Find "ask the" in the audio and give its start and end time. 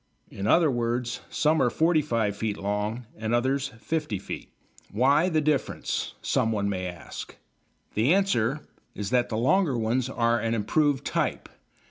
6.87-8.11